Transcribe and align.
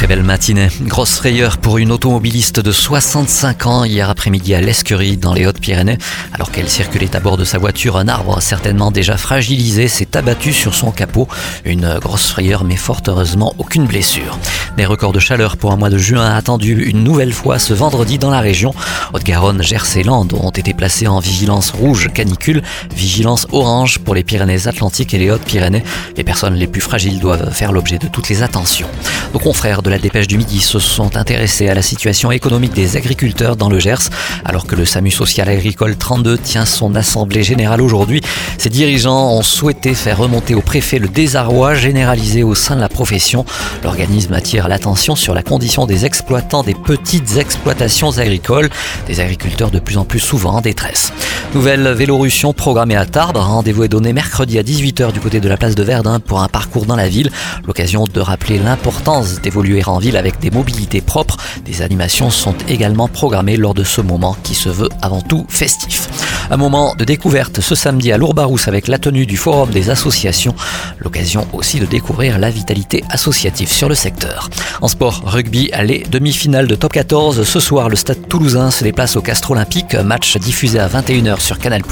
Très 0.00 0.06
belle 0.06 0.22
matinée. 0.22 0.68
Grosse 0.80 1.16
frayeur 1.16 1.58
pour 1.58 1.76
une 1.76 1.92
automobiliste 1.92 2.58
de 2.58 2.72
65 2.72 3.66
ans 3.66 3.84
hier 3.84 4.08
après-midi 4.08 4.54
à 4.54 4.62
l'Esquerie 4.62 5.18
dans 5.18 5.34
les 5.34 5.44
Hautes-Pyrénées. 5.44 5.98
Alors 6.32 6.50
qu'elle 6.50 6.70
circulait 6.70 7.14
à 7.14 7.20
bord 7.20 7.36
de 7.36 7.44
sa 7.44 7.58
voiture, 7.58 7.98
un 7.98 8.08
arbre 8.08 8.40
certainement 8.40 8.90
déjà 8.90 9.18
fragilisé 9.18 9.88
s'est 9.88 10.16
abattu 10.16 10.54
sur 10.54 10.74
son 10.74 10.90
capot. 10.90 11.28
Une 11.66 11.98
grosse 11.98 12.28
frayeur 12.28 12.64
mais 12.64 12.76
fort 12.76 13.02
heureusement 13.08 13.54
aucune 13.58 13.84
blessure. 13.84 14.38
Des 14.78 14.86
records 14.86 15.12
de 15.12 15.18
chaleur 15.18 15.58
pour 15.58 15.70
un 15.70 15.76
mois 15.76 15.90
de 15.90 15.98
juin 15.98 16.34
attendus 16.34 16.82
une 16.82 17.04
nouvelle 17.04 17.34
fois 17.34 17.58
ce 17.58 17.74
vendredi 17.74 18.16
dans 18.16 18.30
la 18.30 18.40
région. 18.40 18.72
Haute-Garonne, 19.12 19.62
Gers 19.62 19.98
et 19.98 20.02
Landes 20.02 20.32
ont 20.32 20.48
été 20.48 20.72
placés 20.72 21.08
en 21.08 21.18
vigilance 21.18 21.72
rouge 21.72 22.08
canicule, 22.14 22.62
vigilance 22.96 23.46
orange 23.52 23.98
pour 23.98 24.14
les 24.14 24.24
Pyrénées-Atlantiques 24.24 25.12
et 25.12 25.18
les 25.18 25.30
Hautes-Pyrénées. 25.30 25.84
Les 26.16 26.24
personnes 26.24 26.54
les 26.54 26.68
plus 26.68 26.80
fragiles 26.80 27.20
doivent 27.20 27.52
faire 27.52 27.72
l'objet 27.72 27.98
de 27.98 28.06
toutes 28.06 28.30
les 28.30 28.42
attentions. 28.42 28.88
Nos 29.34 29.40
confrères 29.40 29.82
de 29.82 29.89
la 29.90 29.98
dépêche 29.98 30.28
du 30.28 30.38
midi 30.38 30.60
se 30.60 30.78
sont 30.78 31.16
intéressés 31.16 31.68
à 31.68 31.74
la 31.74 31.82
situation 31.82 32.30
économique 32.30 32.72
des 32.72 32.96
agriculteurs 32.96 33.56
dans 33.56 33.68
le 33.68 33.80
Gers, 33.80 34.08
alors 34.44 34.64
que 34.64 34.76
le 34.76 34.84
SAMU 34.84 35.10
social 35.10 35.48
agricole 35.48 35.96
32 35.96 36.38
tient 36.38 36.64
son 36.64 36.94
assemblée 36.94 37.42
générale 37.42 37.82
aujourd'hui. 37.82 38.20
Ses 38.56 38.68
dirigeants 38.68 39.32
ont 39.32 39.42
souhaité 39.42 39.94
faire 39.94 40.18
remonter 40.18 40.54
au 40.54 40.60
préfet 40.60 41.00
le 41.00 41.08
désarroi 41.08 41.74
généralisé 41.74 42.44
au 42.44 42.54
sein 42.54 42.76
de 42.76 42.80
la 42.80 42.88
profession. 42.88 43.44
L'organisme 43.82 44.32
attire 44.32 44.68
l'attention 44.68 45.16
sur 45.16 45.34
la 45.34 45.42
condition 45.42 45.86
des 45.86 46.06
exploitants 46.06 46.62
des 46.62 46.74
petites 46.74 47.36
exploitations 47.36 48.16
agricoles, 48.18 48.70
des 49.08 49.18
agriculteurs 49.18 49.72
de 49.72 49.80
plus 49.80 49.98
en 49.98 50.04
plus 50.04 50.20
souvent 50.20 50.52
en 50.52 50.60
détresse. 50.60 51.12
Nouvelle 51.52 51.88
Vélorussion 51.88 52.52
programmée 52.52 52.94
à 52.94 53.06
Tarbes. 53.06 53.38
Rendez-vous 53.38 53.82
est 53.82 53.88
donné 53.88 54.12
mercredi 54.12 54.56
à 54.56 54.62
18h 54.62 55.12
du 55.12 55.18
côté 55.18 55.40
de 55.40 55.48
la 55.48 55.56
place 55.56 55.74
de 55.74 55.82
Verdun 55.82 56.20
pour 56.20 56.42
un 56.42 56.48
parcours 56.48 56.86
dans 56.86 56.94
la 56.94 57.08
ville. 57.08 57.32
L'occasion 57.66 58.04
de 58.04 58.20
rappeler 58.20 58.58
l'importance 58.58 59.40
d'évoluer 59.40 59.79
en 59.88 59.98
ville 59.98 60.16
avec 60.16 60.38
des 60.40 60.50
mobilités 60.50 61.00
propres. 61.00 61.36
Des 61.64 61.82
animations 61.82 62.30
sont 62.30 62.54
également 62.68 63.08
programmées 63.08 63.56
lors 63.56 63.74
de 63.74 63.84
ce 63.84 64.00
moment 64.00 64.36
qui 64.42 64.54
se 64.54 64.68
veut 64.68 64.88
avant 65.00 65.22
tout 65.22 65.46
festif. 65.48 66.08
Un 66.52 66.56
moment 66.56 66.96
de 66.98 67.04
découverte 67.04 67.60
ce 67.60 67.76
samedi 67.76 68.10
à 68.10 68.18
Lourbarousse 68.18 68.66
avec 68.66 68.88
la 68.88 68.98
tenue 68.98 69.24
du 69.24 69.36
Forum 69.36 69.70
des 69.70 69.88
associations. 69.88 70.52
L'occasion 70.98 71.46
aussi 71.52 71.78
de 71.78 71.86
découvrir 71.86 72.40
la 72.40 72.50
vitalité 72.50 73.04
associative 73.08 73.70
sur 73.70 73.88
le 73.88 73.94
secteur. 73.94 74.50
En 74.80 74.88
sport, 74.88 75.22
rugby, 75.24 75.70
les 75.84 76.02
demi-finales 76.10 76.66
de 76.66 76.74
top 76.74 76.92
14. 76.92 77.44
Ce 77.44 77.60
soir, 77.60 77.88
le 77.88 77.94
stade 77.94 78.26
toulousain 78.28 78.72
se 78.72 78.82
déplace 78.82 79.14
au 79.14 79.22
Castre 79.22 79.52
Olympique. 79.52 79.94
Match 79.94 80.36
diffusé 80.38 80.80
à 80.80 80.88
21h 80.88 81.38
sur 81.38 81.60
Canal+. 81.60 81.82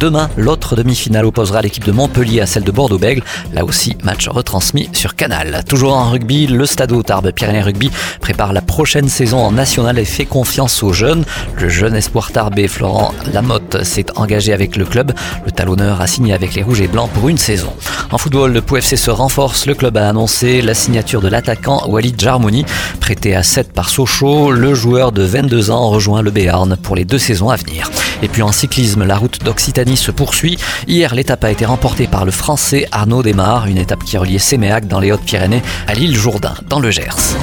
Demain, 0.00 0.30
l'autre 0.38 0.74
demi-finale 0.74 1.26
opposera 1.26 1.60
l'équipe 1.60 1.84
de 1.84 1.92
Montpellier 1.92 2.40
à 2.40 2.46
celle 2.46 2.64
de 2.64 2.72
Bordeaux-Bègles. 2.72 3.22
Là 3.52 3.66
aussi, 3.66 3.98
match 4.04 4.26
retransmis 4.26 4.88
sur 4.94 5.16
Canal. 5.16 5.64
Toujours 5.68 5.92
en 5.92 6.10
rugby, 6.10 6.46
le 6.46 6.64
stade 6.64 6.92
Tarbes 7.04 7.32
Pyrénées 7.32 7.60
Rugby 7.60 7.90
prépare 8.22 8.54
la 8.54 8.62
prochaine 8.62 9.10
saison 9.10 9.40
en 9.40 9.52
national 9.52 9.98
et 9.98 10.06
fait 10.06 10.24
confiance 10.24 10.82
aux 10.82 10.94
jeunes. 10.94 11.24
Le 11.58 11.68
jeune 11.68 11.94
espoir 11.94 12.32
tarbé 12.32 12.68
Florent 12.68 13.12
Lamotte 13.34 13.81
s'est 13.84 14.06
engagé 14.16 14.52
avec 14.52 14.76
le 14.76 14.84
club. 14.84 15.12
Le 15.44 15.50
talonneur 15.50 16.00
a 16.00 16.06
signé 16.06 16.32
avec 16.32 16.54
les 16.54 16.62
Rouges 16.62 16.80
et 16.80 16.88
Blancs 16.88 17.10
pour 17.12 17.28
une 17.28 17.38
saison. 17.38 17.72
En 18.10 18.18
football, 18.18 18.52
le 18.52 18.62
POFC 18.62 18.96
se 18.96 19.10
renforce. 19.10 19.66
Le 19.66 19.74
club 19.74 19.96
a 19.96 20.08
annoncé 20.08 20.62
la 20.62 20.74
signature 20.74 21.20
de 21.20 21.28
l'attaquant 21.28 21.86
Walid 21.88 22.20
Jarmouni. 22.20 22.64
Prêté 23.00 23.34
à 23.34 23.42
7 23.42 23.72
par 23.72 23.88
Sochaux, 23.88 24.50
le 24.50 24.74
joueur 24.74 25.12
de 25.12 25.22
22 25.22 25.70
ans 25.70 25.88
rejoint 25.90 26.22
le 26.22 26.30
Béarn 26.30 26.76
pour 26.76 26.96
les 26.96 27.04
deux 27.04 27.18
saisons 27.18 27.50
à 27.50 27.56
venir. 27.56 27.90
Et 28.22 28.28
puis 28.28 28.42
en 28.42 28.52
cyclisme, 28.52 29.04
la 29.04 29.16
route 29.16 29.42
d'Occitanie 29.42 29.96
se 29.96 30.10
poursuit. 30.10 30.58
Hier, 30.86 31.14
l'étape 31.14 31.44
a 31.44 31.50
été 31.50 31.64
remportée 31.64 32.06
par 32.06 32.24
le 32.24 32.30
français 32.30 32.86
Arnaud 32.92 33.22
Desmar, 33.22 33.66
une 33.66 33.78
étape 33.78 34.04
qui 34.04 34.16
reliait 34.18 34.38
Séméac 34.38 34.86
dans 34.86 35.00
les 35.00 35.12
Hautes-Pyrénées 35.12 35.62
à 35.86 35.94
l'île 35.94 36.16
Jourdain 36.16 36.54
dans 36.68 36.80
le 36.80 36.90
Gers. 36.90 37.36